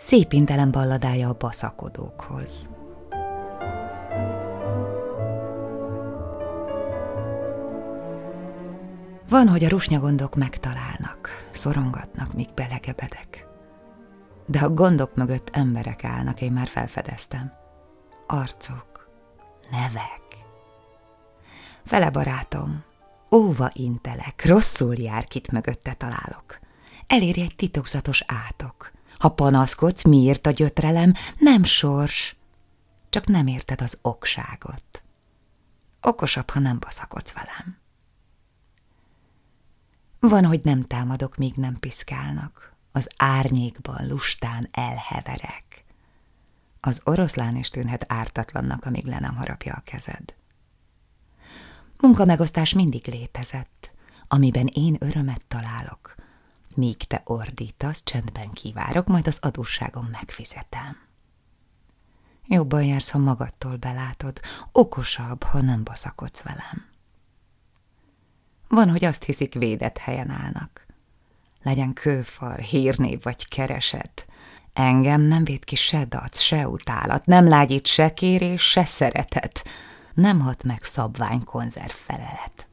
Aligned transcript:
szépintelen 0.00 0.70
balladája 0.70 1.28
a 1.28 1.36
baszakodókhoz. 1.38 2.70
Van, 9.28 9.48
hogy 9.48 9.64
a 9.64 9.68
rusnyagondok 9.68 10.34
megtalálnak, 10.36 11.48
szorongatnak, 11.50 12.34
míg 12.34 12.48
belegebedek. 12.54 13.46
De 14.46 14.58
a 14.60 14.70
gondok 14.70 15.14
mögött 15.14 15.50
emberek 15.52 16.04
állnak, 16.04 16.40
én 16.40 16.52
már 16.52 16.68
felfedeztem. 16.68 17.52
Arcok, 18.26 19.10
nevek. 19.70 20.22
Fele 21.84 22.10
barátom, 22.10 22.84
óva 23.30 23.70
intelek, 23.72 24.44
rosszul 24.46 24.94
jár, 24.94 25.24
kit 25.24 25.52
mögötte 25.52 25.92
találok. 25.92 26.58
Eléri 27.06 27.40
egy 27.40 27.56
titokzatos 27.56 28.24
átok. 28.26 28.90
Ha 29.20 29.28
panaszkodsz, 29.28 30.04
miért 30.04 30.46
a 30.46 30.50
gyötrelem, 30.50 31.14
nem 31.38 31.64
sors. 31.64 32.36
Csak 33.10 33.26
nem 33.26 33.46
érted 33.46 33.80
az 33.80 33.98
okságot. 34.02 35.02
Okosabb, 36.00 36.50
ha 36.50 36.60
nem 36.60 36.78
baszakodsz 36.78 37.32
velem. 37.32 37.78
Van, 40.20 40.44
hogy 40.44 40.60
nem 40.62 40.82
támadok, 40.82 41.36
míg 41.36 41.54
nem 41.54 41.76
piszkálnak. 41.76 42.74
Az 42.92 43.08
árnyékban 43.16 44.06
lustán 44.06 44.68
elheverek. 44.72 45.84
Az 46.80 47.00
oroszlán 47.04 47.56
is 47.56 47.68
tűnhet 47.68 48.04
ártatlannak, 48.08 48.84
amíg 48.84 49.04
le 49.04 49.18
nem 49.18 49.36
harapja 49.36 49.74
a 49.74 49.82
kezed. 49.84 50.34
Munkamegosztás 51.98 52.72
mindig 52.72 53.06
létezett, 53.06 53.92
amiben 54.28 54.66
én 54.66 54.96
örömet 54.98 55.44
találok. 55.48 56.14
Míg 56.74 56.96
te 56.96 57.22
ordítasz, 57.24 58.02
csendben 58.04 58.50
kivárok, 58.50 59.06
majd 59.06 59.26
az 59.26 59.38
adósságom 59.40 60.08
megfizetem. 60.12 60.96
Jobban 62.46 62.84
jársz, 62.84 63.10
ha 63.10 63.18
magadtól 63.18 63.76
belátod, 63.76 64.40
okosabb, 64.72 65.42
ha 65.42 65.60
nem 65.60 65.84
baszakodsz 65.84 66.42
velem. 66.42 66.88
Van, 68.68 68.90
hogy 68.90 69.04
azt 69.04 69.24
hiszik, 69.24 69.54
védett 69.54 69.98
helyen 69.98 70.30
állnak. 70.30 70.86
Legyen 71.62 71.92
kőfal, 71.92 72.56
hírnév 72.56 73.22
vagy 73.22 73.48
kereset. 73.48 74.26
Engem 74.72 75.20
nem 75.20 75.44
véd 75.44 75.64
ki 75.64 75.76
se 75.76 76.04
dac, 76.04 76.40
se 76.40 76.68
utálat, 76.68 77.26
nem 77.26 77.48
lágyít 77.48 77.86
se 77.86 78.14
kérés, 78.14 78.62
se 78.62 78.84
szeretet. 78.84 79.64
Nem 80.14 80.40
hat 80.40 80.64
meg 80.64 80.82
szabvány 80.82 81.44
konzerv 81.44 81.90
felelet. 81.90 82.68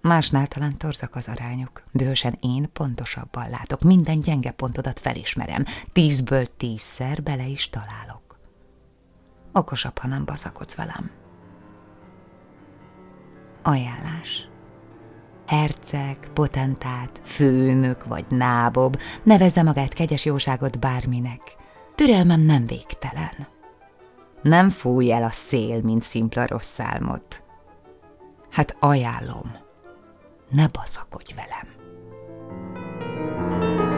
Másnál 0.00 0.46
talán 0.46 0.78
torzak 0.78 1.14
az 1.14 1.28
arányok, 1.28 1.82
dősen 1.92 2.38
én 2.40 2.72
pontosabban 2.72 3.50
látok, 3.50 3.82
minden 3.82 4.20
gyenge 4.20 4.50
pontodat 4.50 5.00
felismerem, 5.00 5.64
tízből 5.92 6.56
tízszer 6.56 7.22
bele 7.22 7.46
is 7.46 7.70
találok. 7.70 8.38
Okosabb, 9.52 9.98
ha 9.98 10.08
nem 10.08 10.24
baszakodsz 10.24 10.74
velem. 10.74 11.10
Ajánlás 13.62 14.48
Herceg, 15.48 16.18
potentát, 16.32 17.20
főnök 17.22 18.04
vagy 18.04 18.24
nábob, 18.28 19.00
nevezze 19.22 19.62
magát 19.62 19.92
kegyes 19.92 20.24
jóságot 20.24 20.78
bárminek. 20.78 21.40
Türelmem 21.94 22.40
nem 22.40 22.66
végtelen. 22.66 23.46
Nem 24.42 24.70
fúj 24.70 25.12
el 25.12 25.22
a 25.22 25.30
szél, 25.30 25.80
mint 25.82 26.02
szimpla 26.02 26.46
rossz 26.46 26.80
álmot. 26.80 27.42
Hát 28.50 28.76
ajánlom, 28.80 29.56
ne 30.50 30.68
baszakodj 30.68 31.34
velem. 31.34 31.68
thank 33.48 33.80
you 33.80 33.88